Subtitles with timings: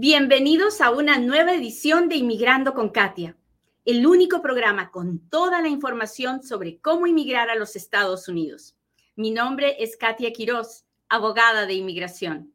[0.00, 3.36] Bienvenidos a una nueva edición de Inmigrando con Katia,
[3.84, 8.76] el único programa con toda la información sobre cómo inmigrar a los Estados Unidos.
[9.16, 12.52] Mi nombre es Katia Quiroz, abogada de inmigración.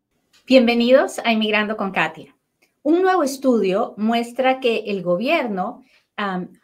[0.47, 2.33] Bienvenidos a Inmigrando con Katia.
[2.81, 5.83] Un nuevo estudio muestra que el gobierno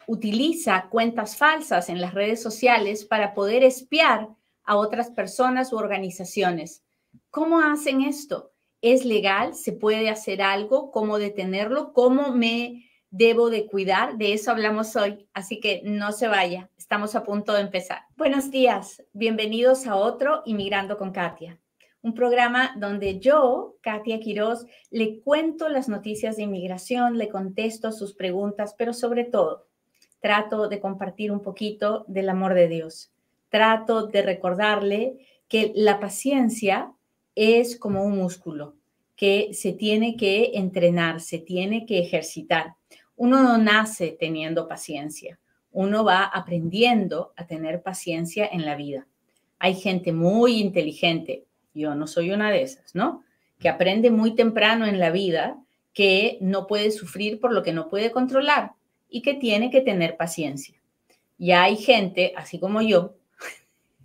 [0.07, 4.30] utiliza cuentas falsas en las redes sociales para poder espiar
[4.64, 6.86] a otras personas u organizaciones.
[7.32, 8.54] ¿Cómo hacen esto?
[8.82, 9.55] ¿Es legal?
[9.55, 10.89] ¿Se puede hacer algo?
[10.91, 11.91] ¿Cómo detenerlo?
[11.91, 14.18] ¿Cómo me debo de cuidar?
[14.18, 18.04] De eso hablamos hoy, así que no se vaya, estamos a punto de empezar.
[18.15, 21.60] Buenos días, bienvenidos a otro Inmigrando con Katia,
[22.01, 28.14] un programa donde yo, Katia Quiroz, le cuento las noticias de inmigración, le contesto sus
[28.14, 29.68] preguntas, pero sobre todo
[30.21, 33.11] trato de compartir un poquito del amor de Dios.
[33.50, 35.17] Trato de recordarle
[35.50, 36.94] que la paciencia
[37.42, 38.75] es como un músculo
[39.16, 42.75] que se tiene que entrenar, se tiene que ejercitar.
[43.16, 45.40] Uno no nace teniendo paciencia,
[45.72, 49.08] uno va aprendiendo a tener paciencia en la vida.
[49.58, 53.23] Hay gente muy inteligente, yo no soy una de esas, ¿no?
[53.58, 57.88] Que aprende muy temprano en la vida que no puede sufrir por lo que no
[57.88, 58.74] puede controlar
[59.08, 60.76] y que tiene que tener paciencia.
[61.38, 63.16] Y hay gente, así como yo,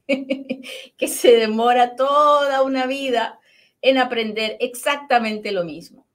[0.97, 3.39] que se demora toda una vida
[3.81, 6.07] en aprender exactamente lo mismo.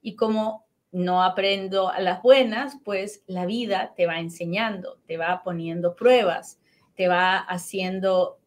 [0.00, 5.42] Y como no aprendo a las buenas, pues la vida te va enseñando, te va
[5.44, 6.58] poniendo pruebas,
[6.94, 8.38] te va haciendo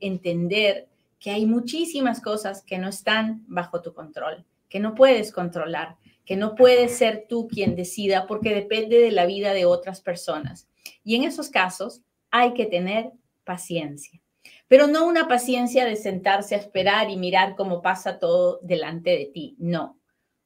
[0.00, 0.88] entender
[1.20, 6.36] que hay muchísimas cosas que no están bajo tu control, que no puedes controlar, que
[6.36, 10.68] no puedes ser tú quien decida porque depende de la vida de otras personas.
[11.04, 13.12] Y en esos casos hay que tener
[13.44, 14.23] paciencia
[14.68, 19.26] pero no una paciencia de sentarse a esperar y mirar cómo pasa todo delante de
[19.26, 19.98] ti, no,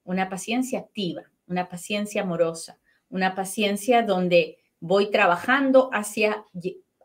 [0.04, 6.44] una paciencia activa, una paciencia amorosa, una paciencia donde voy trabajando hacia,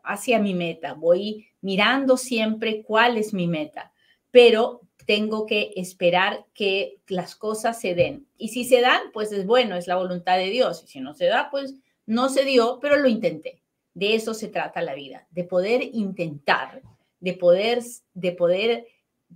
[0.02, 3.92] hacia mi meta, voy mirando siempre cuál es mi meta,
[4.30, 8.26] pero tengo que esperar que las cosas se den.
[8.36, 10.82] Y si se dan, pues es bueno, es la voluntad de Dios.
[10.84, 11.74] Y si no se da, pues
[12.06, 13.62] no se dio, pero lo intenté.
[13.92, 16.82] De eso se trata la vida, de poder intentar
[17.24, 18.86] de poder, de poder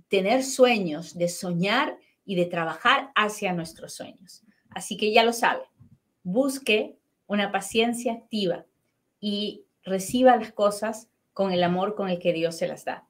[0.09, 4.43] tener sueños, de soñar y de trabajar hacia nuestros sueños.
[4.69, 5.63] Así que ya lo sabe,
[6.21, 8.67] busque una paciencia activa
[9.19, 13.07] y reciba las cosas con el amor con el que Dios se las da.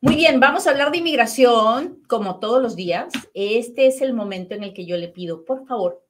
[0.00, 3.12] Muy bien, vamos a hablar de inmigración como todos los días.
[3.32, 6.04] Este es el momento en el que yo le pido, por favor,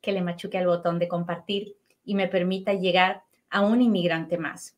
[0.00, 4.76] que le machuque al botón de compartir y me permita llegar a un inmigrante más.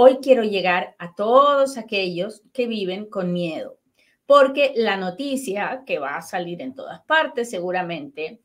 [0.00, 3.80] Hoy quiero llegar a todos aquellos que viven con miedo,
[4.26, 8.40] porque la noticia que va a salir en todas partes seguramente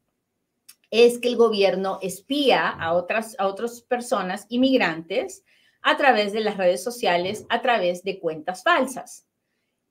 [0.89, 5.43] es que el gobierno espía a otras, a otras personas inmigrantes
[5.83, 9.27] a través de las redes sociales, a través de cuentas falsas.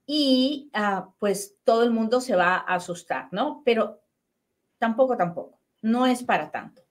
[0.05, 3.63] Y ah, pues todo el mundo se va a asustar, ¿no?
[3.65, 4.03] Pero
[4.79, 6.82] tampoco, tampoco, no es para tanto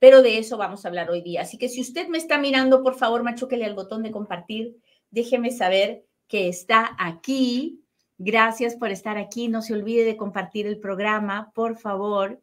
[0.00, 1.42] pero de eso vamos a hablar hoy día.
[1.42, 4.76] Así que si usted me está mirando, por favor, machúquele al botón de compartir,
[5.10, 7.84] déjeme saber que está aquí.
[8.16, 9.48] Gracias por estar aquí.
[9.48, 12.40] No se olvide de compartir el programa, por favor.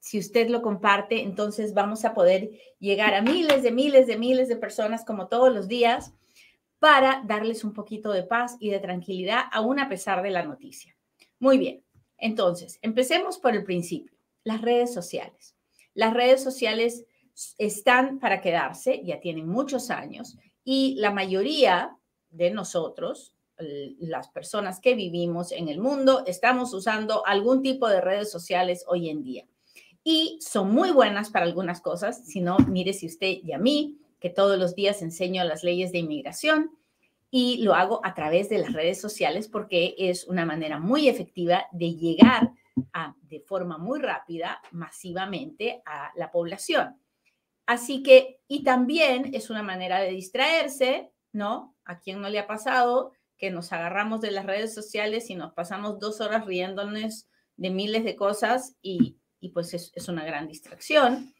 [0.00, 4.48] si usted lo comparte, entonces vamos a poder llegar a miles de miles de miles
[4.48, 6.12] de personas como todos los días
[6.78, 10.96] para darles un poquito de paz y de tranquilidad, aún a pesar de la noticia.
[11.38, 11.84] Muy bien,
[12.16, 15.54] entonces, empecemos por el principio las redes sociales.
[15.94, 17.04] Las redes sociales
[17.58, 21.96] están para quedarse, ya tienen muchos años, y la mayoría
[22.30, 28.30] de nosotros, las personas que vivimos en el mundo, estamos usando algún tipo de redes
[28.30, 29.46] sociales hoy en día.
[30.04, 33.98] Y son muy buenas para algunas cosas, si no, mire si usted y a mí,
[34.18, 36.70] que todos los días enseño las leyes de inmigración
[37.30, 41.66] y lo hago a través de las redes sociales porque es una manera muy efectiva
[41.72, 42.52] de llegar
[43.22, 46.96] de forma muy rápida, masivamente, a la población.
[47.66, 51.76] Así que, y también es una manera de distraerse, ¿no?
[51.84, 55.52] ¿A quién no le ha pasado que nos agarramos de las redes sociales y nos
[55.52, 59.18] pasamos dos horas riéndonos de miles de cosas y,
[59.52, 61.34] pues es, es una gran distracción?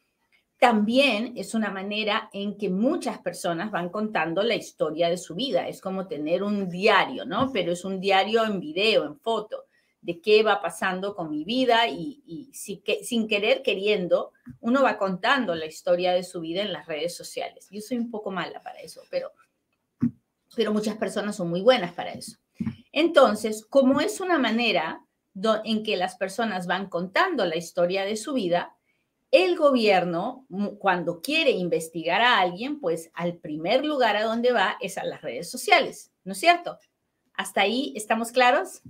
[0.58, 5.66] También es una manera en que muchas personas van contando la historia de su vida.
[5.66, 7.50] Es como tener un diario, ¿no?
[7.52, 9.64] Pero es un diario en video, en foto
[10.02, 15.66] de qué va pasando con mi vida y, sin querer queriendo, uno va contando la
[15.66, 17.68] historia de su vida en las redes sociales.
[17.70, 19.32] Yo soy un poco mala para eso, pero,
[20.56, 22.36] pero muchas personas son muy buenas para eso.
[22.90, 25.06] Entonces, como es una manera
[25.64, 28.76] en que las personas van contando la historia de su vida,
[29.30, 30.46] el gobierno,
[30.78, 35.22] cuando quiere investigar a alguien, pues al primer lugar a donde va es a las
[35.22, 36.76] redes sociales, ¿no es cierto?
[37.34, 38.82] ¿Hasta ahí estamos claros?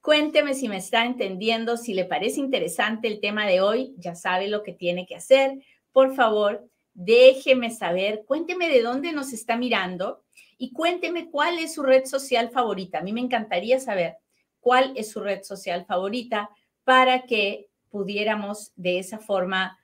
[0.00, 4.48] Cuénteme si me está entendiendo, si le parece interesante el tema de hoy, ya sabe
[4.48, 5.58] lo que tiene que hacer.
[5.92, 10.22] Por favor, déjeme saber, cuénteme de dónde nos está mirando
[10.56, 12.98] y cuénteme cuál es su red social favorita.
[12.98, 14.16] A mí me encantaría saber
[14.60, 16.50] cuál es su red social favorita
[16.84, 19.78] para que pudiéramos de esa forma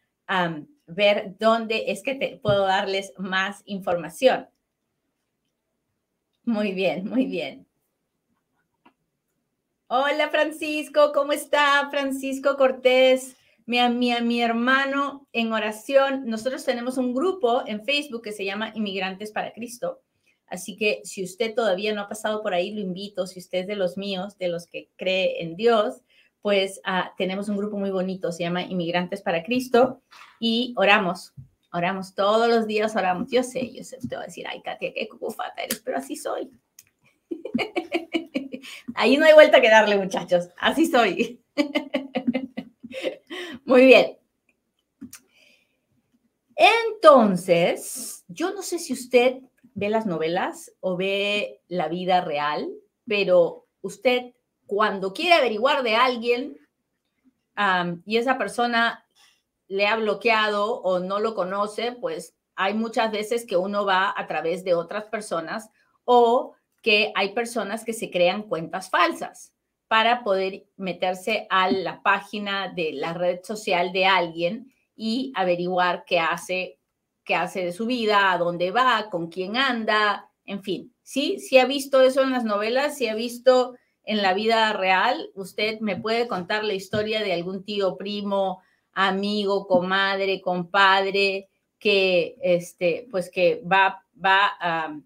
[0.86, 4.48] ver dónde es que te, puedo darles más información.
[6.44, 7.65] Muy bien, muy bien.
[9.88, 13.36] Hola Francisco, ¿cómo está Francisco Cortés?
[13.66, 16.24] Mi, mi, mi hermano en oración.
[16.26, 20.00] Nosotros tenemos un grupo en Facebook que se llama Inmigrantes para Cristo.
[20.48, 23.28] Así que si usted todavía no ha pasado por ahí, lo invito.
[23.28, 26.02] Si usted es de los míos, de los que cree en Dios,
[26.42, 30.02] pues ah, tenemos un grupo muy bonito, se llama Inmigrantes para Cristo,
[30.40, 31.32] y oramos,
[31.72, 33.30] oramos todos los días, oramos.
[33.30, 36.16] Yo sé, yo sé, usted va a decir, ay, Katia, qué cucufata eres, pero así
[36.16, 36.50] soy.
[38.94, 41.42] Ahí no hay vuelta que darle, muchachos, así soy.
[43.64, 44.18] Muy bien.
[46.56, 49.38] Entonces, yo no sé si usted
[49.74, 52.68] ve las novelas o ve la vida real,
[53.06, 54.32] pero usted
[54.66, 56.58] cuando quiere averiguar de alguien
[58.04, 59.06] y esa persona
[59.68, 64.26] le ha bloqueado o no lo conoce, pues hay muchas veces que uno va a
[64.26, 65.70] través de otras personas
[66.04, 66.55] o
[66.86, 69.52] que hay personas que se crean cuentas falsas
[69.88, 76.20] para poder meterse a la página de la red social de alguien y averiguar qué
[76.20, 76.78] hace,
[77.24, 80.94] qué hace de su vida, a dónde va, con quién anda, en fin.
[81.02, 83.74] Sí, sí ha visto eso en las novelas, sí ha visto
[84.04, 88.62] en la vida real, usted me puede contar la historia de algún tío, primo,
[88.92, 91.48] amigo, comadre, compadre,
[91.80, 94.96] que, este, pues que va, va a,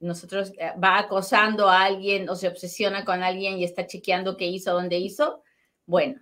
[0.00, 4.46] nosotros, eh, va acosando a alguien o se obsesiona con alguien y está chequeando qué
[4.46, 5.42] hizo, dónde hizo.
[5.86, 6.20] Bueno,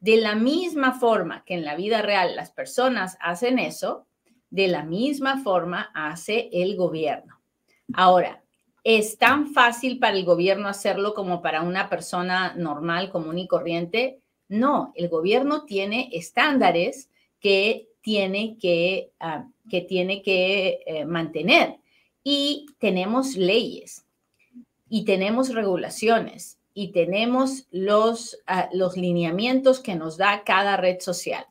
[0.00, 4.06] de la misma forma que en la vida real las personas hacen eso,
[4.50, 7.40] de la misma forma hace el gobierno.
[7.94, 8.42] Ahora,
[8.84, 14.20] ¿Es tan fácil para el gobierno hacerlo como para una persona normal, común y corriente?
[14.48, 17.08] No, el gobierno tiene estándares
[17.38, 21.76] que tiene que, ah, que, tiene que eh, mantener
[22.24, 24.04] y tenemos leyes
[24.88, 31.44] y tenemos regulaciones y tenemos los, ah, los lineamientos que nos da cada red social.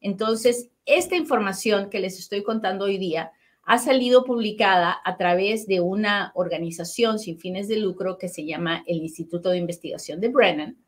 [0.00, 3.32] Entonces, esta información que les estoy contando hoy día
[3.64, 8.82] ha salido publicada a través de una organización sin fines de lucro que se llama
[8.86, 10.78] el Instituto de Investigación de Brennan,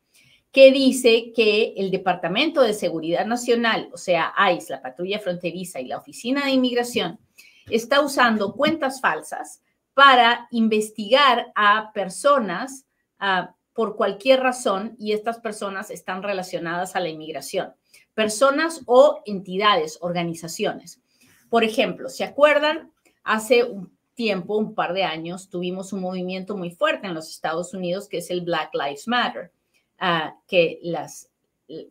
[0.51, 5.87] que dice que el Departamento de Seguridad Nacional, o sea, ICE, la Patrulla Fronteriza y
[5.87, 7.19] la Oficina de Inmigración,
[7.69, 9.63] está usando cuentas falsas
[9.95, 12.87] para investigar a personas
[13.19, 17.75] ah, por cualquier razón y estas personas están relacionadas a la inmigración.
[18.15, 21.01] Personas o entidades, organizaciones.
[21.49, 22.93] Por ejemplo, ¿se acuerdan?
[23.25, 27.73] Hace un tiempo, un par de años, tuvimos un movimiento muy fuerte en los Estados
[27.75, 29.53] Unidos que es el Black Lives Matter,
[29.99, 31.31] ah, que las,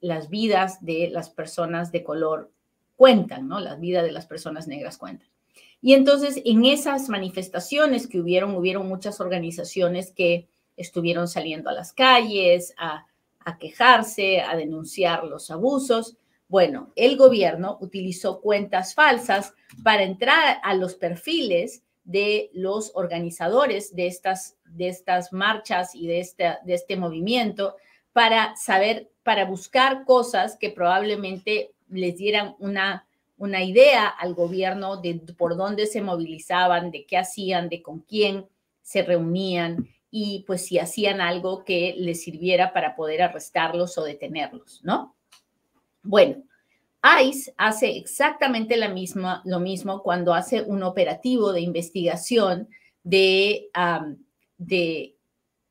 [0.01, 2.52] las vidas de las personas de color
[2.95, 3.59] cuentan, ¿no?
[3.59, 5.29] Las vidas de las personas negras cuentan.
[5.81, 11.94] Y entonces en esas manifestaciones que hubieron, hubieron muchas organizaciones que estuvieron saliendo a las
[11.94, 13.06] calles a,
[13.59, 16.18] quejarse, a denunciar los abusos.
[16.48, 24.06] Bueno, el gobierno utilizó cuentas falsas para entrar a los perfiles de los organizadores de
[24.06, 27.76] estas, de estas marchas y de este, de este movimiento
[28.14, 33.07] para saber, para buscar cosas que probablemente les dieran una,
[33.40, 38.46] una idea al gobierno de por dónde se movilizaban, de qué hacían, de con quién
[38.81, 44.81] se reunían y pues si hacían algo que les sirviera para poder arrestarlos o detenerlos,
[44.84, 45.16] ¿no?
[46.04, 46.44] Bueno,
[47.24, 52.68] ICE hace exactamente la misma, lo mismo cuando hace un operativo de investigación
[53.04, 53.69] de,
[54.58, 55.16] de,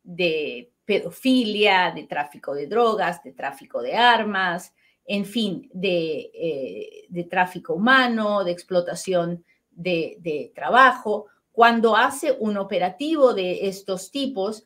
[0.03, 4.73] de, pedofilia, de tráfico de drogas, de tráfico de armas,
[5.09, 11.27] en fin, de, eh, de tráfico humano, de explotación de, trabajo.
[11.51, 14.65] Cuando hace un operativo de estos tipos,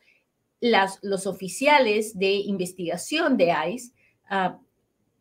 [0.60, 3.92] los oficiales de investigación de ICE
[4.28, 4.58] ah,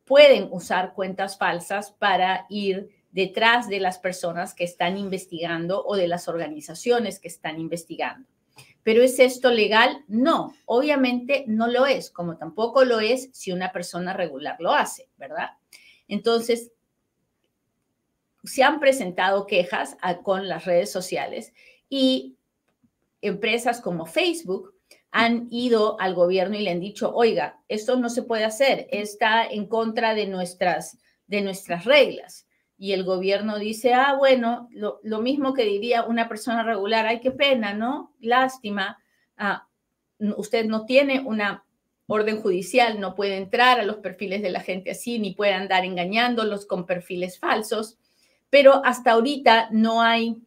[0.06, 6.08] pueden usar cuentas falsas para ir detrás de las personas que están investigando o de
[6.08, 8.28] las organizaciones que están investigando.
[8.84, 10.04] Pero ¿es esto legal?
[10.08, 15.10] No, obviamente no lo es, como tampoco lo es si una persona regular lo hace,
[15.18, 15.52] ¿verdad?
[16.08, 16.72] Entonces,
[18.44, 21.54] se han presentado quejas con las redes sociales
[21.90, 22.36] y
[23.22, 24.74] empresas como Facebook
[25.12, 29.46] han ido al gobierno y le han dicho, oiga, esto no se puede hacer, está
[29.46, 30.98] en contra de nuestras,
[31.28, 32.48] de nuestras reglas.
[32.82, 37.30] Y el gobierno dice, ah, bueno, lo, mismo que diría una persona regular, ay, qué
[37.30, 38.12] pena, ¿no?
[38.20, 38.98] Lástima,
[39.38, 39.68] ah,
[40.36, 41.64] usted no tiene una
[42.08, 45.86] orden judicial, no puede entrar a los perfiles de la gente así, ni puede andar
[45.86, 48.00] engañándolos con perfiles falsos,
[48.50, 50.42] pero hasta ahorita no hay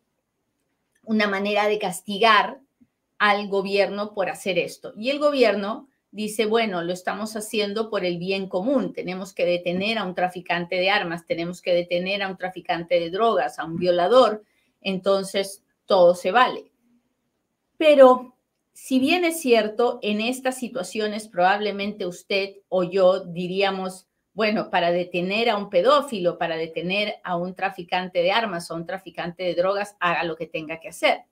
[1.05, 2.59] una manera de castigar
[3.19, 4.93] al gobierno por hacer esto.
[4.97, 9.99] Y el gobierno dice, bueno, lo estamos haciendo por el bien común, tenemos que detener
[9.99, 13.76] a un traficante de armas, tenemos que detener a un traficante de drogas, a un
[13.76, 14.44] violador,
[14.80, 16.71] entonces todo se vale.
[17.76, 18.37] Pero
[18.73, 25.50] si bien es cierto, en estas situaciones probablemente usted o yo diríamos, bueno, para detener
[25.50, 29.97] a un pedófilo, para detener a un traficante de armas o un traficante de drogas,
[29.99, 31.23] haga lo que tenga que hacer.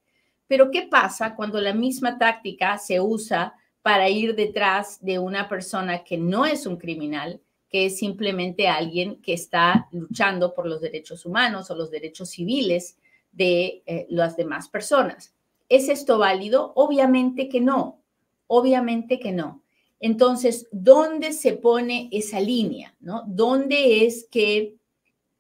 [0.49, 6.05] Pero ¿qué pasa cuando la misma táctica se usa para ir detrás de una persona
[6.05, 11.27] que no es un criminal, que es simplemente alguien que está luchando por los derechos
[11.27, 12.97] humanos o los derechos civiles
[13.33, 15.35] de eh, las demás personas?
[15.69, 16.73] ¿Es esto válido?
[16.77, 18.01] Obviamente que no,
[18.47, 19.63] obviamente que no.
[20.01, 22.95] Entonces, ¿dónde se pone esa línea?
[23.01, 23.25] ¿no?
[23.27, 24.77] ¿Dónde es que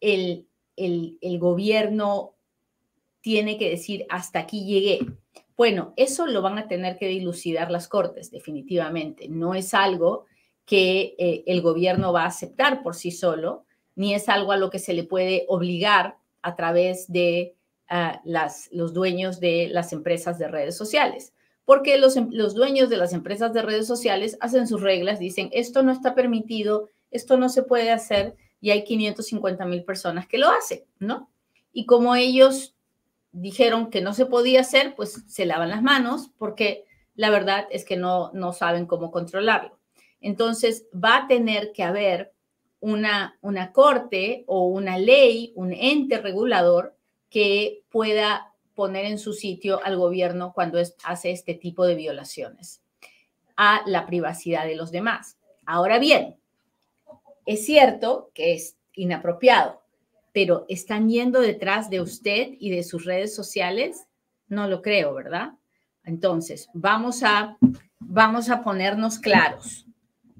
[0.00, 0.46] el,
[0.76, 2.34] el, el gobierno
[3.22, 5.00] tiene que decir, hasta aquí llegué.
[5.56, 9.28] Bueno, eso lo van a tener que dilucidar las cortes, definitivamente.
[9.28, 10.26] No es algo
[10.64, 14.71] que eh, el gobierno va a aceptar por sí solo, ni es algo a lo
[14.71, 17.54] que se le puede obligar a través de
[17.88, 18.23] ah,
[18.71, 21.32] los dueños de las empresas de redes sociales.
[21.64, 25.49] Porque los, em, los dueños de las empresas de redes sociales hacen sus reglas, dicen,
[25.52, 30.38] esto no está permitido, esto no se puede hacer, y hay 550 mil personas que
[30.38, 31.30] lo hacen, ¿no?
[31.73, 32.75] Y como ellos
[33.32, 36.84] dijeron que no se podía hacer, pues se lavan las manos porque
[37.14, 39.78] la verdad es que no, no saben cómo controlarlo.
[40.20, 42.32] Entonces va a tener que haber
[42.80, 46.96] una, una corte o una ley, un ente regulador
[47.28, 52.82] que pueda poner en su sitio al gobierno cuando hace este tipo de violaciones
[53.56, 55.38] a la privacidad de los demás.
[55.66, 56.36] Ahora bien,
[57.46, 59.81] es cierto que es inapropiado,
[60.32, 64.06] pero ¿están yendo detrás de usted y de sus redes sociales?
[64.48, 65.52] No lo creo, ¿verdad?
[66.04, 67.56] Entonces, vamos a,
[67.98, 69.86] vamos a ponernos claros.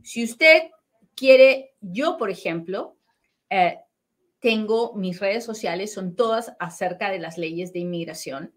[0.02, 0.70] Si usted
[1.14, 2.96] quiere, yo, por ejemplo,
[3.50, 3.78] eh,
[4.40, 8.52] tengo mis redes sociales, son todas acerca de las leyes de inmigración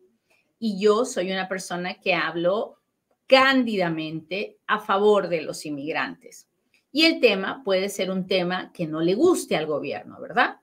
[0.57, 2.79] y yo soy una persona que hablo
[3.27, 6.47] cándidamente a favor de los inmigrantes.
[6.91, 10.57] Y el tema puede ser un tema que no le guste al gobierno, ¿verdad?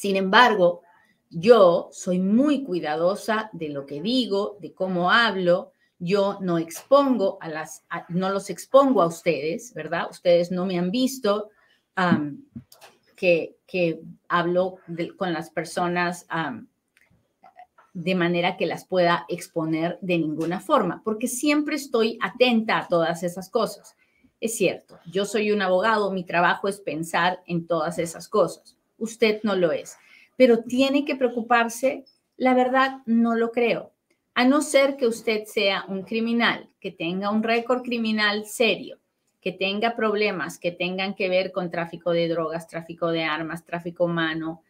[0.00, 0.80] Sin embargo,
[1.28, 5.72] yo soy muy cuidadosa de lo que digo, de cómo hablo.
[5.98, 10.06] Yo no expongo a las, no los expongo a ustedes, ¿verdad?
[10.10, 11.50] Ustedes no me han visto
[13.14, 14.78] que, que, hablo
[15.18, 16.26] con las personas
[17.92, 23.22] de manera que las pueda exponer de ninguna forma, porque siempre estoy atenta a todas
[23.22, 23.94] esas cosas.
[24.40, 29.40] Es cierto, yo soy un abogado, mi trabajo es pensar en todas esas cosas usted
[29.42, 29.96] no lo es.
[30.36, 32.04] Pero tiene que preocuparse,
[32.36, 33.92] la verdad no lo creo.
[34.34, 38.98] A no ser que usted sea un criminal, que tenga un récord criminal serio,
[39.40, 44.04] que tenga problemas que tengan que ver con tráfico de drogas, tráfico de armas, tráfico
[44.04, 44.62] humano,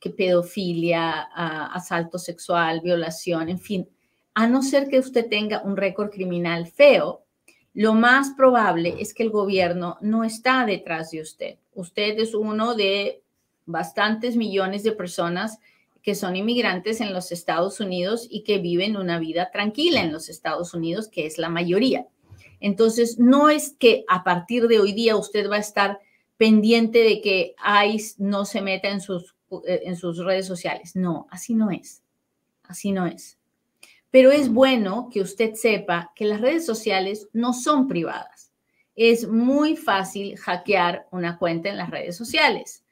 [0.00, 1.28] que pedofilia,
[1.72, 3.88] asalto sexual, violación, en fin.
[4.34, 7.24] A no ser que usted tenga un récord criminal feo,
[7.72, 11.56] lo más probable es que el gobierno no está detrás de usted.
[11.74, 13.23] Usted es uno de
[13.66, 15.58] bastantes millones de personas
[16.04, 20.28] que son inmigrantes en los Estados Unidos y que viven una vida tranquila en los
[20.28, 22.06] Estados Unidos, que es la mayoría.
[22.60, 25.98] Entonces, no es que a partir de hoy día usted va a estar
[26.36, 27.54] pendiente de que
[27.86, 29.34] ICE no se meta en sus,
[29.66, 30.94] eh, en sus redes sociales.
[30.94, 32.02] No, así no es.
[32.64, 33.38] Así no es.
[34.10, 38.52] Pero es bueno que usted sepa que las redes sociales no son privadas.
[38.94, 42.83] Es muy fácil hackear una cuenta en las redes sociales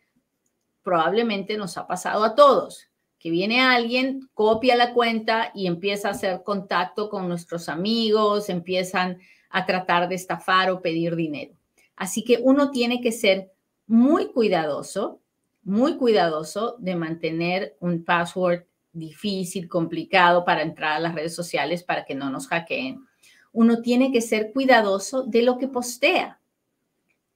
[0.82, 6.12] probablemente nos ha pasado a todos, que viene alguien, copia la cuenta y empieza a
[6.12, 11.54] hacer contacto con nuestros amigos, empiezan a tratar de estafar o pedir dinero.
[11.94, 13.52] Así que uno tiene que ser
[13.86, 15.20] muy cuidadoso,
[15.62, 22.04] muy cuidadoso de mantener un password difícil, complicado para entrar a las redes sociales para
[22.04, 23.06] que no nos hackeen.
[23.52, 26.40] Uno tiene que ser cuidadoso de lo que postea,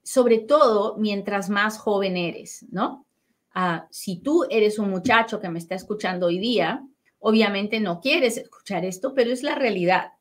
[0.03, 3.06] sobre todo mientras más joven eres, ¿no?
[3.91, 6.85] Si tú eres un muchacho que me está escuchando hoy día,
[7.19, 10.13] obviamente no quieres escuchar esto, pero es la realidad.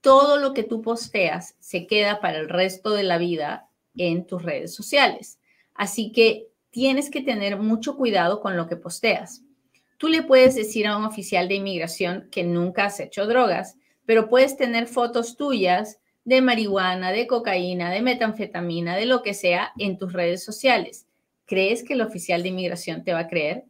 [0.00, 4.42] Todo lo que tú posteas se queda para el resto de la vida en tus
[4.42, 5.38] redes sociales.
[5.74, 9.42] Así que tienes que tener mucho cuidado con lo que posteas.
[9.98, 13.76] Tú le puedes decir a un oficial de inmigración que nunca has hecho drogas,
[14.06, 19.72] pero puedes tener fotos tuyas de marihuana, de cocaína, de metanfetamina, de lo que sea
[19.78, 21.06] en tus redes sociales.
[21.52, 23.66] ¿Crees que el oficial de inmigración te va a creer?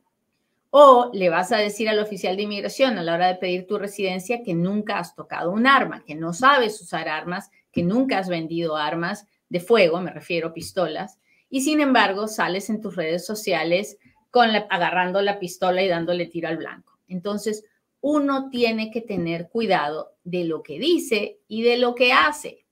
[0.70, 3.76] O le vas a decir al oficial de inmigración a la hora de pedir tu
[3.76, 8.28] residencia que nunca has tocado un arma, que no sabes usar armas, que nunca has
[8.28, 11.18] vendido armas de fuego, me refiero a pistolas,
[11.50, 13.98] y sin embargo sales en tus redes sociales
[14.30, 17.00] con agarrando la pistola y dándole tiro al blanco.
[17.08, 17.64] Entonces,
[18.00, 22.64] uno tiene que tener cuidado de lo que dice y de lo que hace.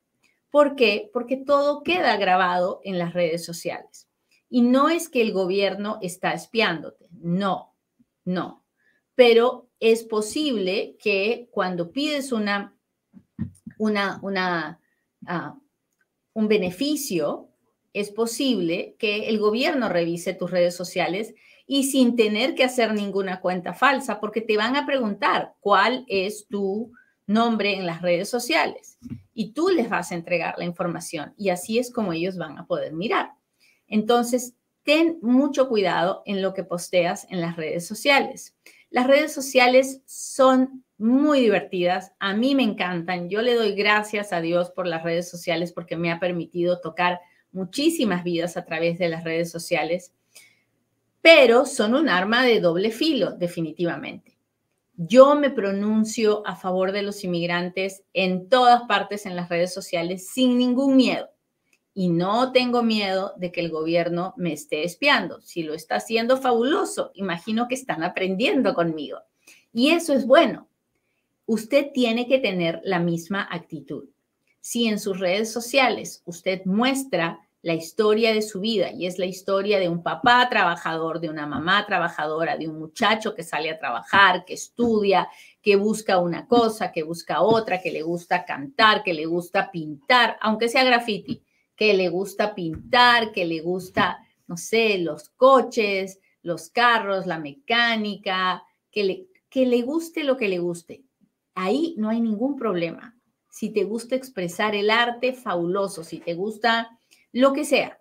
[0.50, 1.10] ¿Por qué?
[1.12, 4.06] Porque todo queda grabado en las redes sociales.
[4.50, 7.74] Y no es que el gobierno está espiándote, no,
[8.24, 8.66] no.
[9.14, 12.76] Pero es posible que cuando pides una,
[13.78, 14.80] una, una,
[15.26, 15.56] ah,
[16.34, 17.48] un beneficio,
[17.92, 21.34] es posible que el gobierno revise tus redes sociales
[21.66, 26.46] y sin tener que hacer ninguna cuenta falsa, porque te van a preguntar cuál es
[26.48, 26.92] tu
[27.26, 28.98] nombre en las redes sociales
[29.32, 32.66] y tú les vas a entregar la información y así es como ellos van a
[32.66, 33.34] poder mirar.
[33.90, 38.56] Entonces, ten mucho cuidado en lo que posteas en las redes sociales.
[38.88, 44.40] Las redes sociales son muy divertidas, a mí me encantan, yo le doy gracias a
[44.40, 47.20] Dios por las redes sociales porque me ha permitido tocar
[47.52, 50.12] muchísimas vidas a través de las redes sociales,
[51.22, 54.38] pero son un arma de doble filo, definitivamente.
[54.96, 60.28] Yo me pronuncio a favor de los inmigrantes en todas partes en las redes sociales
[60.28, 61.30] sin ningún miedo.
[61.92, 65.40] Y no tengo miedo de que el gobierno me esté espiando.
[65.40, 67.10] Si lo está haciendo, fabuloso.
[67.14, 69.18] Imagino que están aprendiendo conmigo.
[69.72, 70.68] Y eso es bueno.
[71.46, 74.08] Usted tiene que tener la misma actitud
[74.60, 79.26] si en sus redes sociales usted muestra la historia de su vida y es la
[79.26, 83.78] historia de un papá trabajador, de una mamá trabajadora, de un muchacho que sale a
[83.78, 85.28] trabajar, que estudia,
[85.60, 90.38] que busca una cosa, que busca otra, que le gusta cantar, que le gusta pintar,
[90.40, 91.42] aunque sea graffiti,
[91.80, 98.62] que le gusta pintar, que le gusta, no sé, los coches, los carros, la mecánica,
[98.90, 101.04] que le, que le guste lo que le guste.
[101.54, 103.16] Ahí no hay ningún problema
[103.48, 106.98] si te gusta expresar el arte, fabuloso, si te gusta
[107.32, 107.98] lo que sea.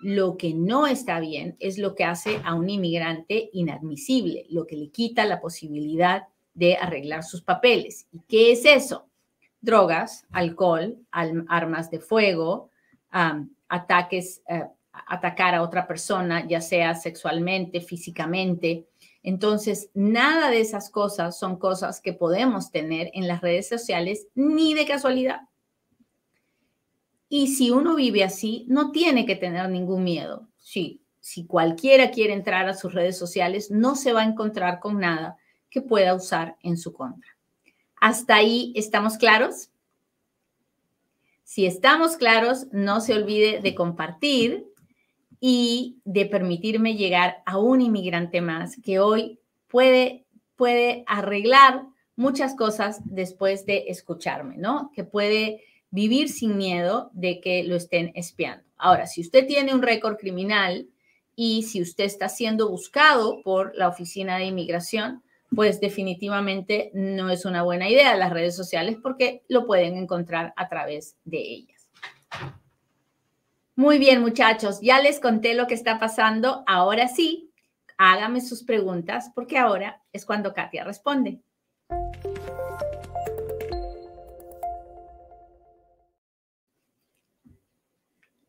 [0.00, 4.74] Lo que no está bien es lo que hace a un inmigrante inadmisible, lo que
[4.76, 8.08] le quita la posibilidad de arreglar sus papeles.
[8.10, 9.08] ¿Y qué es eso?
[9.60, 12.70] Drogas, alcohol, armas de fuego,
[13.68, 18.86] ataques, eh, atacar a otra persona, ya sea sexualmente, físicamente,
[19.24, 24.74] entonces, nada de esas cosas son cosas que podemos tener en las redes sociales ni
[24.74, 25.40] de casualidad.
[27.30, 30.46] Y si uno vive así, no tiene que tener ningún miedo.
[30.58, 35.00] Sí, si cualquiera quiere entrar a sus redes sociales, no se va a encontrar con
[35.00, 35.38] nada
[35.70, 37.30] que pueda usar en su contra.
[37.98, 39.70] ¿Hasta ahí estamos claros?
[41.44, 44.66] Si estamos claros, no se olvide de compartir
[45.40, 50.24] y de permitirme llegar a un inmigrante más que hoy puede,
[50.56, 51.82] puede arreglar
[52.16, 54.90] muchas cosas después de escucharme, ¿no?
[54.94, 58.64] Que puede vivir sin miedo de que lo estén espiando.
[58.76, 60.88] Ahora, si usted tiene un récord criminal
[61.36, 65.22] y si usted está siendo buscado por la Oficina de Inmigración,
[65.54, 70.68] pues definitivamente no es una buena idea las redes sociales porque lo pueden encontrar a
[70.68, 71.88] través de ellas.
[73.76, 76.62] Muy bien, muchachos, ya les conté lo que está pasando.
[76.66, 77.50] Ahora sí,
[77.98, 81.40] hágame sus preguntas porque ahora es cuando Katia responde.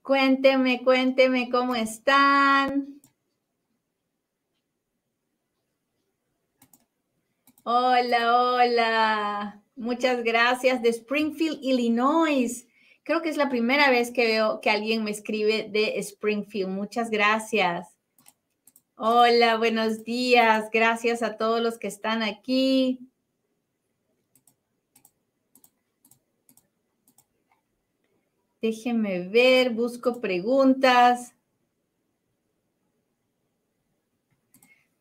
[0.03, 2.94] Cuénteme, cuénteme cómo están.
[7.67, 9.63] Hola, hola.
[9.75, 12.67] Muchas gracias de Springfield, Illinois.
[13.01, 16.69] Creo que es la primera vez que veo que alguien me escribe de Springfield.
[16.69, 17.87] Muchas gracias.
[18.97, 20.69] Hola, buenos días.
[20.71, 22.99] Gracias a todos los que están aquí.
[28.61, 31.34] Déjenme ver, busco preguntas.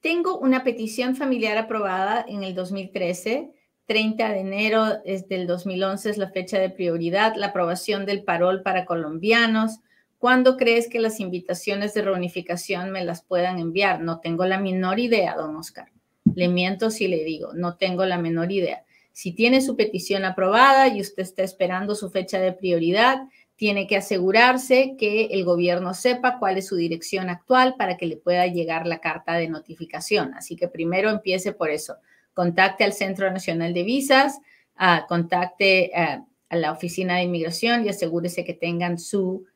[0.04, 3.54] Tengo una petición familiar aprobada en el 2013.
[3.86, 4.84] 30 de enero
[5.30, 7.36] del 2011 es la fecha de prioridad.
[7.36, 9.80] La aprobación del parol para colombianos.
[10.18, 14.02] ¿Cuándo crees que las invitaciones de reunificación me las puedan enviar?
[14.02, 15.90] No tengo la menor idea, don Oscar.
[16.34, 18.84] Le miento si le digo, no tengo la menor idea.
[19.12, 23.22] Si tiene su petición aprobada y usted está esperando su fecha de prioridad,
[23.56, 28.16] tiene que asegurarse que el gobierno sepa cuál es su dirección actual para que le
[28.16, 30.34] pueda llegar la carta de notificación.
[30.34, 31.96] Así que primero empiece por eso.
[32.32, 34.40] Contacte al Centro Nacional de Visas,
[34.76, 39.46] ah, contacte ah, a la Oficina de Inmigración y asegúrese que tengan su,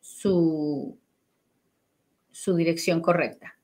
[0.00, 0.98] su,
[2.30, 3.57] su dirección correcta.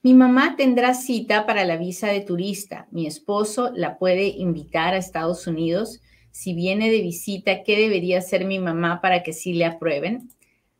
[0.00, 2.86] Mi mamá tendrá cita para la visa de turista.
[2.92, 6.00] Mi esposo la puede invitar a Estados Unidos.
[6.30, 10.30] Si viene de visita, ¿qué debería hacer mi mamá para que sí le aprueben?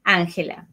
[0.04, 0.68] Ángela,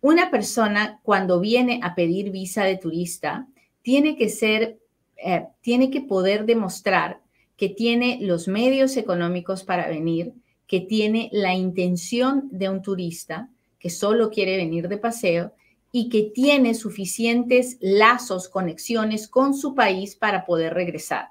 [0.00, 3.46] una persona cuando viene a pedir visa de turista
[3.82, 4.78] tiene que ser,
[5.16, 7.20] eh, tiene que poder demostrar
[7.56, 10.32] que tiene los medios económicos para venir,
[10.66, 15.52] que tiene la intención de un turista, que solo quiere venir de paseo
[15.96, 21.28] y que tiene suficientes lazos, conexiones con su país para poder regresar.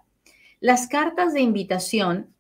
[0.62, 2.34] Las cartas de invitación,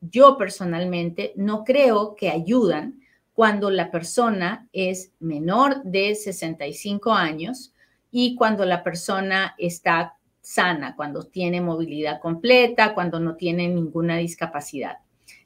[0.00, 3.00] yo personalmente no creo que ayudan
[3.32, 7.74] cuando la persona es menor de 65 años
[8.12, 14.98] y cuando la persona está sana, cuando tiene movilidad completa, cuando no tiene ninguna discapacidad.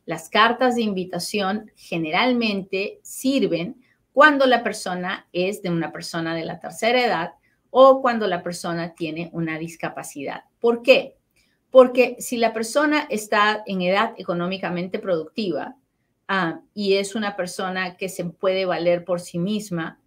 [0.05, 3.77] Las cartas de invitación generalmente sirven
[4.19, 7.35] cuando la persona es de una persona de la tercera edad
[7.71, 10.43] o cuando la persona tiene una discapacidad.
[10.59, 11.15] ¿Por qué?
[11.71, 15.77] Porque si la persona está en edad económicamente productiva
[16.27, 20.01] ah, y es una persona que se puede valer por sí misma,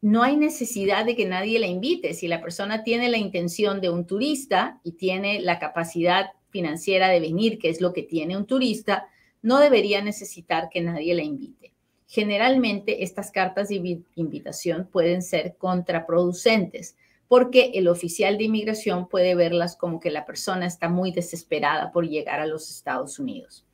[0.00, 2.14] no hay necesidad de que nadie la invite.
[2.14, 7.20] Si la persona tiene la intención de un turista y tiene la capacidad financiera de
[7.20, 9.06] venir, que es lo que tiene un turista,
[9.42, 11.74] no debería necesitar que nadie la invite.
[12.10, 16.96] Generalmente estas cartas de invitación pueden ser contraproducentes
[17.28, 22.08] porque el oficial de inmigración puede verlas como que la persona está muy desesperada por
[22.08, 23.66] llegar a los Estados Unidos.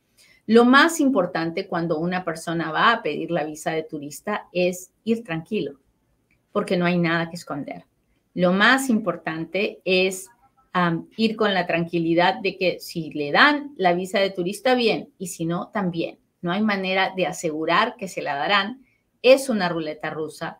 [0.47, 5.23] Lo más importante cuando una persona va a pedir la visa de turista es ir
[5.23, 5.79] tranquilo,
[6.51, 7.85] porque no hay nada que esconder.
[8.33, 10.29] Lo más importante es
[11.15, 15.27] ir con la tranquilidad de que si le dan la visa de turista, bien, y
[15.27, 18.85] si no, también no hay manera de asegurar que se la darán.
[19.23, 20.59] Es una ruleta rusa.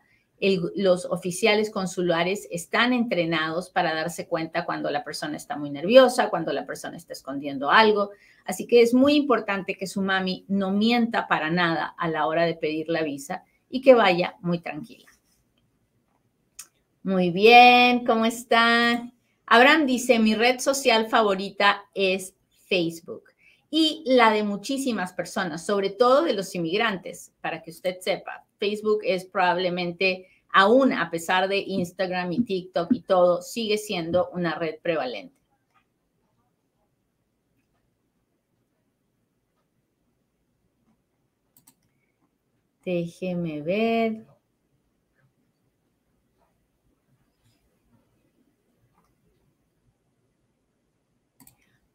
[0.74, 6.52] los oficiales consulares están entrenados para darse cuenta cuando la persona está muy nerviosa, cuando
[6.52, 8.10] la persona está escondiendo algo.
[8.44, 12.44] Así que es muy importante que su mami no mienta para nada a la hora
[12.46, 15.06] de pedir la visa y que vaya muy tranquila.
[17.04, 19.08] Muy bien, ¿cómo está?
[19.46, 22.34] Abraham dice, mi red social favorita es
[22.66, 23.35] Facebook
[23.78, 28.46] y la de muchísimas personas, sobre todo de los inmigrantes, para que usted sepa.
[28.58, 34.54] Facebook es probablemente, aún a pesar de Instagram y TikTok y todo, sigue siendo una
[34.54, 35.36] red prevalente.
[42.82, 44.24] Déjeme ver.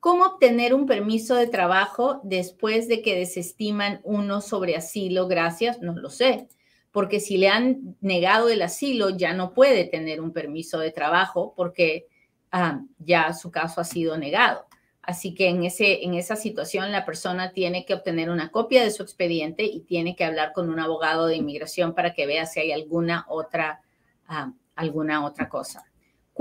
[0.01, 5.27] ¿Cómo obtener un permiso de trabajo después de que desestiman uno sobre asilo?
[5.27, 6.47] Gracias, no lo sé,
[6.91, 11.53] porque si le han negado el asilo ya no puede tener un permiso de trabajo
[11.55, 12.07] porque
[12.51, 14.65] ah, ya su caso ha sido negado.
[15.03, 18.89] Así que en, ese, en esa situación la persona tiene que obtener una copia de
[18.89, 22.59] su expediente y tiene que hablar con un abogado de inmigración para que vea si
[22.59, 23.81] hay alguna otra,
[24.27, 25.90] ah, alguna otra cosa.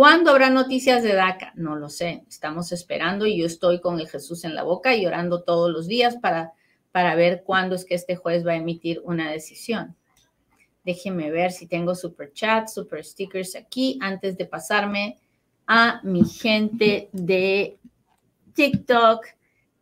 [0.01, 1.53] ¿Cuándo habrá noticias de DACA?
[1.57, 2.25] No lo sé.
[2.27, 5.89] Estamos esperando y yo estoy con el Jesús en la boca y orando todos los
[5.89, 6.55] días para,
[6.91, 9.95] para ver cuándo es que este juez va a emitir una decisión.
[10.87, 15.19] Déjenme ver si tengo super chat, super stickers aquí antes de pasarme
[15.67, 17.77] a mi gente de
[18.55, 19.27] TikTok,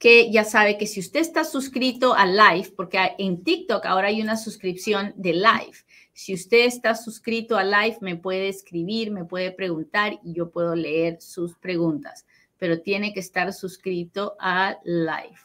[0.01, 4.21] que ya sabe que si usted está suscrito a Live, porque en TikTok ahora hay
[4.21, 5.79] una suscripción de Live.
[6.19, 10.75] Si usted está suscrito a Live, me puede escribir, me puede preguntar y yo puedo
[10.75, 12.27] leer sus preguntas,
[12.57, 15.39] pero tiene que estar suscrito a Live.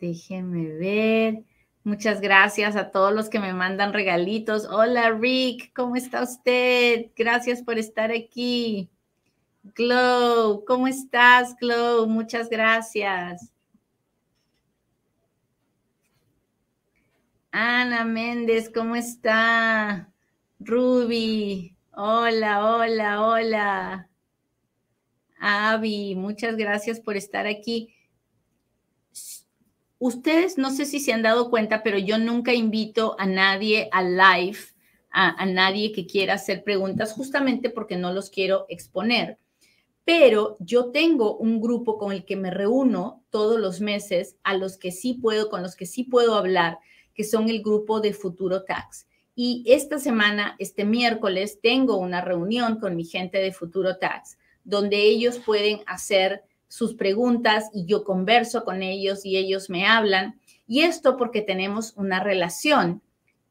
[0.00, 1.44] Déjenme ver.
[1.84, 4.64] Muchas gracias a todos los que me mandan regalitos.
[4.64, 7.10] Hola Rick, ¿cómo está usted?
[7.14, 8.88] Gracias por estar aquí.
[9.74, 12.06] Glow, ¿cómo estás, Glow?
[12.06, 13.52] Muchas gracias.
[17.58, 20.12] Ana Méndez, ¿cómo está?
[20.58, 24.10] Ruby, hola, hola, hola.
[25.40, 27.94] Avi, muchas gracias por estar aquí.
[29.98, 34.18] Ustedes no sé si se han dado cuenta, pero yo nunca invito a nadie al
[34.18, 34.58] live,
[35.10, 39.38] a, a nadie que quiera hacer preguntas, justamente porque no los quiero exponer.
[40.04, 44.76] Pero yo tengo un grupo con el que me reúno todos los meses, a los
[44.76, 46.80] que sí puedo, con los que sí puedo hablar,
[47.16, 49.06] que son el grupo de Futuro Tax.
[49.34, 55.00] Y esta semana, este miércoles, tengo una reunión con mi gente de Futuro Tax donde
[55.00, 60.38] ellos pueden hacer sus preguntas y yo converso con ellos y ellos me hablan.
[60.66, 63.00] Y esto porque tenemos una relación.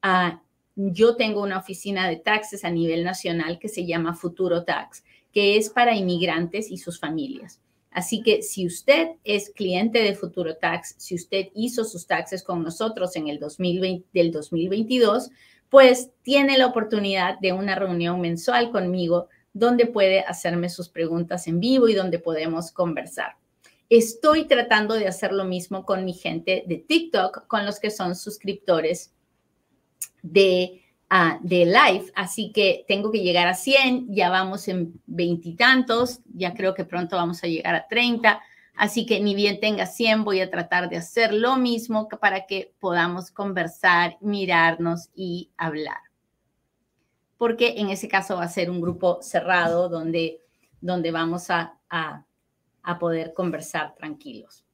[0.03, 0.37] Uh,
[0.75, 5.57] yo tengo una oficina de taxes a nivel nacional que se llama Futuro Tax, que
[5.57, 7.61] es para inmigrantes y sus familias.
[7.95, 12.61] Así que si usted es cliente de Futuro Tax, si usted hizo sus taxes con
[12.61, 15.31] nosotros en el 2020, del 2022,
[15.69, 21.61] pues tiene la oportunidad de una reunión mensual conmigo donde puede hacerme sus preguntas en
[21.61, 23.37] vivo y donde podemos conversar.
[23.89, 28.13] Estoy tratando de hacer lo mismo con mi gente de TikTok, con los que son
[28.13, 29.13] suscriptores
[30.21, 30.81] de,
[31.41, 32.11] de Live.
[32.15, 37.15] Así que tengo que llegar a 100, ya vamos en veintitantos, ya creo que pronto
[37.15, 38.41] vamos a llegar a 30.
[38.75, 42.73] Así que ni bien tenga 100, voy a tratar de hacer lo mismo para que
[42.79, 45.97] podamos conversar, mirarnos y hablar
[47.37, 50.41] porque en ese caso va a ser un grupo cerrado donde,
[50.81, 54.64] donde vamos a, a poder conversar tranquilos.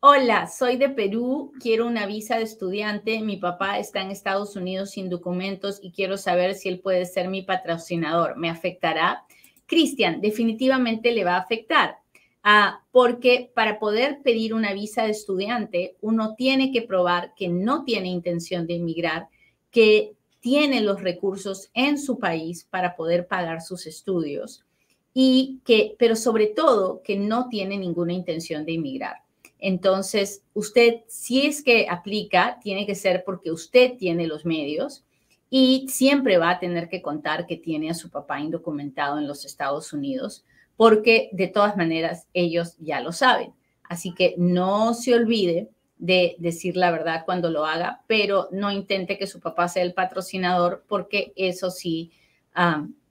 [0.00, 4.90] Hola, soy de Perú, quiero una visa de estudiante, mi papá está en Estados Unidos
[4.90, 8.36] sin documentos y quiero saber si él puede ser mi patrocinador.
[8.36, 9.24] ¿Me afectará?
[9.66, 11.96] Cristian, definitivamente le va a afectar,
[12.44, 17.82] ah, porque para poder pedir una visa de estudiante, uno tiene que probar que no
[17.82, 19.26] tiene intención de emigrar,
[19.72, 24.64] que tiene los recursos en su país para poder pagar sus estudios
[25.12, 29.27] y que, pero sobre todo, que no tiene ninguna intención de emigrar.
[29.58, 35.04] Entonces, usted, si es que aplica, tiene que ser porque usted tiene los medios
[35.50, 39.44] y siempre va a tener que contar que tiene a su papá indocumentado en los
[39.44, 40.44] Estados Unidos,
[40.76, 43.52] porque de todas maneras ellos ya lo saben.
[43.82, 49.18] Así que no se olvide de decir la verdad cuando lo haga, pero no intente
[49.18, 52.12] que su papá sea el patrocinador porque eso sí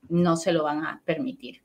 [0.10, 1.62] no se lo van a permitir.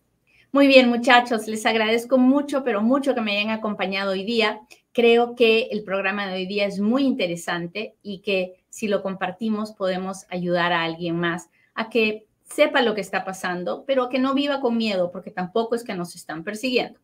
[0.55, 4.61] Muy bien, muchachos, les agradezco mucho, pero mucho que me hayan acompañado hoy día.
[4.93, 9.73] Creo que el programa de hoy día es muy interesante y que si lo compartimos
[9.73, 14.35] podemos ayudar a alguien más a que sepa lo que está pasando, pero que no
[14.35, 17.01] viva con miedo porque tampoco es que nos están persiguiendo.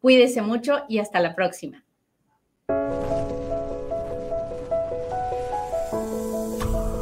[0.00, 1.84] Cuídese mucho y hasta la próxima.